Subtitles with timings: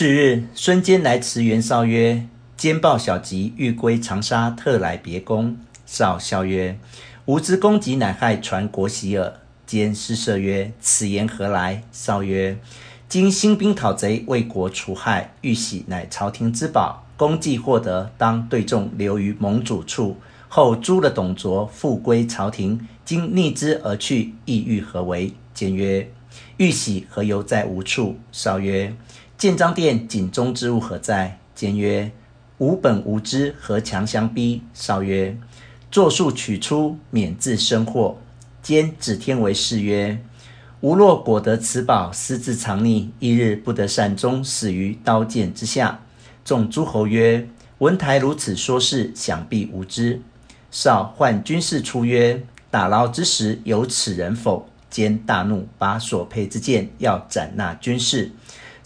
[0.00, 6.78] 次日，孙坚来辞袁绍曰：“坚报小吉，欲归长沙，特来别公。”绍笑曰
[7.26, 9.34] ：“吾之公己乃害传国玺耳。”
[9.66, 12.56] 坚失色曰：“此言何来？”绍曰
[13.10, 20.16] ：“今兴兵讨贼，为国除害，玉玺乃朝廷之宝，功既获得，当对众留于盟主处。
[20.48, 22.88] 后诛了董卓，复归朝廷。
[23.04, 26.10] 今逆之而去，意欲何为？”坚曰
[26.56, 28.94] ：“玉玺何由在吾处？”绍曰：
[29.40, 31.38] 建章殿井中之物何在？
[31.54, 32.12] 坚曰：
[32.58, 34.60] 吾本无知，何强相逼？
[34.74, 35.34] 少曰：
[35.90, 38.18] 作数取出，免自生祸。
[38.62, 40.22] 坚指天为誓曰：
[40.82, 46.02] 吾若果得此宝，私自藏匿，一日不得善终，死于刀剑之下。
[46.44, 50.20] 众诸侯曰：文台如此说事，想必无知。
[50.70, 54.68] 少唤军士出曰：打捞之时，有此人否？
[54.90, 58.32] 坚大怒，拔所佩之剑，要斩那军士。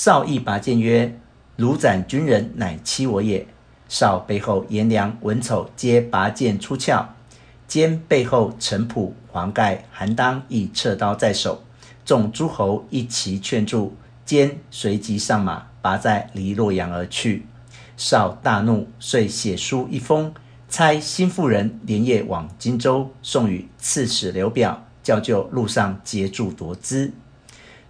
[0.00, 1.18] 绍亦拔剑曰
[1.58, 3.44] ：“汝斩军人，乃欺我也。”
[3.90, 7.04] 绍背后颜良、文丑皆拔剑出鞘，
[7.66, 11.64] 坚背后程普、黄盖、韩当亦掣刀在手。
[12.04, 13.92] 众诸侯一齐劝住，
[14.24, 17.44] 坚随即上马，拔寨离洛阳而去。
[17.96, 20.32] 绍大怒，遂写书一封，
[20.68, 27.12] 差心腹人连夜往荆州，送与刺史刘表，教就路上截住夺资。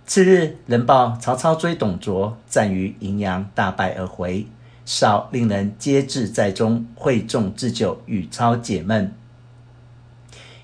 [0.09, 4.47] 次日，人报曹操追董卓，战于荥阳，大败而回。
[4.87, 9.13] 绍令人皆至寨中，会众置酒，与操解闷。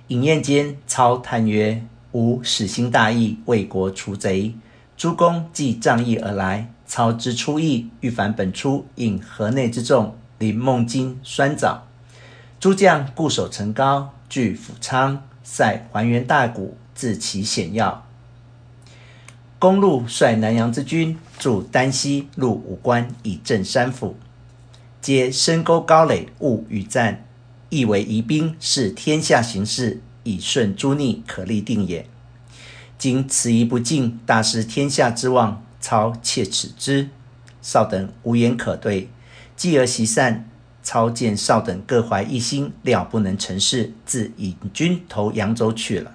[0.09, 4.55] 饮宴间，操叹曰：“吾始兴大义，为国除贼。
[4.97, 11.87] 诸公既仗义而来，操之出义，欲反本初，引河内之众临孟津、酸枣。
[12.59, 18.07] 诸将固守城高，据府仓，塞还原大谷，自其险要。”
[19.65, 24.15] 公路率南阳之军驻丹溪、入武关，以镇山府。
[25.01, 27.25] 皆深沟高垒，勿与战，
[27.71, 32.07] 意为疑兵，视天下形势，以顺诸逆，可立定也。
[32.99, 35.65] 今此疑不进，大失天下之望。
[35.81, 37.09] 操窃耻之，
[37.63, 39.09] 少等无言可对，
[39.57, 40.47] 继而席散。
[40.83, 46.15] 操见少等各怀一心，料不能成事，自引军投扬州去了。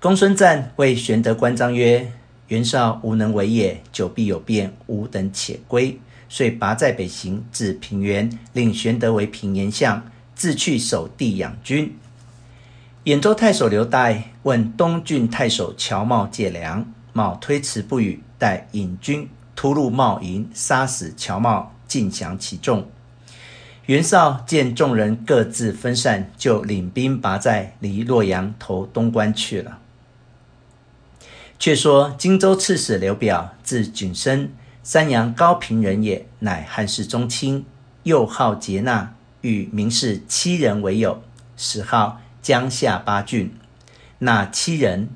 [0.00, 2.12] 公孙瓒谓玄德、关张曰
[2.46, 5.98] ：“袁绍无能为也，久必有变，吾等且归。”
[6.30, 10.00] 遂拔寨北行，至平原，令玄德为平原相，
[10.36, 11.96] 自去守地养军。
[13.06, 22.88] 兖州太守刘岱问东郡太守乔瑁借粮，瑁推辞不与，待引军突入瑁营，杀死乔瑁，尽降其众。
[23.86, 29.80] 袁绍见众人各自分散，就领兵拔寨，离洛阳投东关去了。
[31.58, 34.52] 却说荆州刺史刘表，字景升，
[34.84, 37.64] 山阳高平人也，乃汉室宗亲，
[38.04, 41.20] 又好节纳，与名士七人为友，
[41.56, 43.52] 时号江夏八郡。
[44.20, 45.08] 那七人：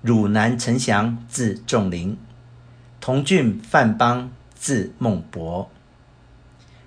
[0.00, 2.14] 汝南丞相，字仲林；
[3.00, 5.68] 同郡范邦，字孟伯；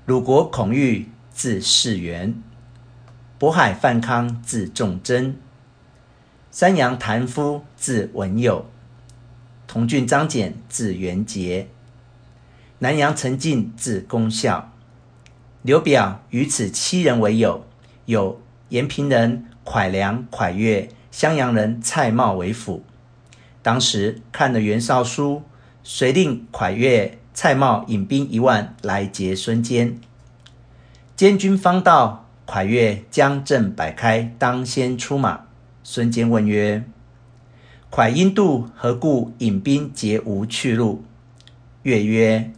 [0.05, 2.33] 鲁国孔玉，字士元；
[3.37, 5.33] 渤海范康，字仲真；
[6.49, 8.65] 山阳谭夫，字文友。
[9.71, 11.67] 同郡张俭，字元节；
[12.79, 14.73] 南阳陈进，字公孝。
[15.61, 17.65] 刘表与此七人为友，
[18.03, 22.83] 有延平人蒯良、蒯越，襄阳人蔡瑁为辅。
[23.61, 25.43] 当时看了袁绍书，
[25.85, 29.97] 遂令蒯越、蔡瑁引兵一万来劫孙坚。
[31.15, 35.45] 监军方到，蒯越将阵摆开，当先出马。
[35.81, 36.83] 孙坚问曰：
[37.91, 41.03] 蒯因度何故引兵皆无去路？
[41.83, 42.53] 越曰：“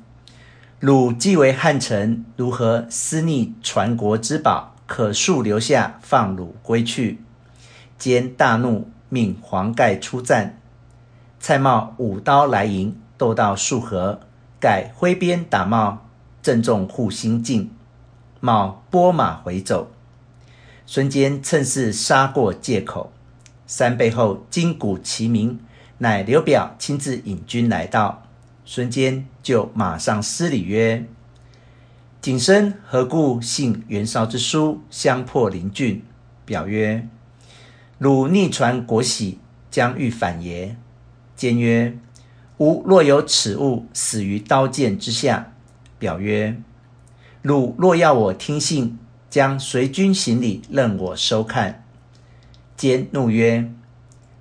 [0.79, 4.75] 汝既为汉臣，如何私逆传国之宝？
[4.85, 7.19] 可速留下，放汝归去。”
[7.97, 10.59] 坚大怒，命黄盖出战。
[11.39, 14.19] 蔡瑁舞刀来迎，斗到数合，
[14.59, 15.97] 盖挥鞭打瑁，
[16.43, 17.71] 正中护心镜，
[18.39, 19.91] 瑁拨马回走。
[20.85, 23.11] 孙坚趁势杀过界口。
[23.75, 25.59] 三倍后，金鼓齐鸣，
[25.97, 28.27] 乃刘表亲自引军来到。
[28.65, 31.07] 孙坚就马上施礼曰
[32.21, 36.03] ：“景升何故信袁绍之书，相迫临郡？”
[36.45, 37.07] 表曰
[37.97, 39.39] ：“汝逆传国玺，
[39.71, 40.75] 将欲反耶？”
[41.35, 41.97] 坚曰
[42.59, 45.51] ：“吾若有此物，死于刀剑之下。”
[45.97, 46.61] 表曰
[47.41, 48.99] ：“汝若要我听信，
[49.31, 51.82] 将随军行礼，任我收看。”
[52.75, 53.71] 坚怒曰：“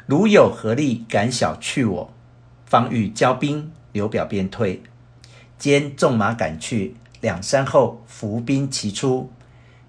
[0.06, 2.12] 汝有何力敢小觑我？
[2.64, 4.82] 方欲交兵，刘表便退。
[5.58, 9.31] 坚纵马赶去，两山后伏兵齐出，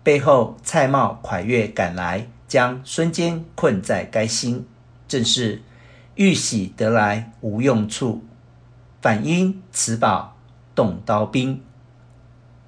[0.04, 4.68] 背后蔡瑁、蒯越赶来，将孙坚困在该心。
[5.08, 5.62] 正是
[6.16, 8.24] 玉玺得来无用处，
[9.02, 10.38] 反因此宝
[10.76, 11.62] 动刀兵。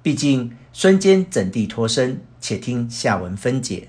[0.02, 2.22] 毕竟孙坚怎地脱身？
[2.40, 3.88] 且听下文分解。